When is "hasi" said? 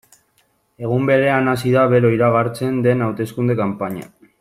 1.53-1.75